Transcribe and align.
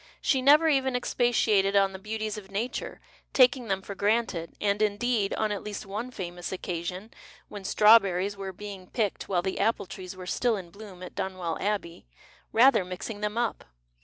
She 0.19 0.41
never 0.41 0.67
even 0.67 0.95
expatiated 0.95 1.75
on 1.75 1.89
258 1.91 1.91
JANE 1.91 1.91
AUSTEN 1.91 1.93
the 1.93 2.09
beauties 2.09 2.37
of 2.39 2.51
nature, 2.51 3.01
taking 3.33 3.67
them 3.67 3.83
for 3.83 3.93
granted 3.93 4.53
and, 4.59 4.81
indeed, 4.81 5.31
on 5.35 5.51
at 5.51 5.61
least 5.63 5.85
one 5.85 6.09
famous 6.09 6.51
occasion— 6.51 7.11
when 7.49 7.63
strawberries 7.63 8.35
were 8.35 8.51
bcinjj 8.51 8.93
picked 8.93 9.29
while 9.29 9.43
the 9.43 9.59
apple 9.59 9.85
trees 9.85 10.15
were 10.15 10.25
still 10.25 10.57
in 10.57 10.71
bloom 10.71 11.03
at 11.03 11.13
DonwcU 11.13 11.61
Abbey— 11.61 12.07
ratiicr 12.51 12.87
mixing 12.87 13.21
them 13.21 13.37
up. 13.37 13.63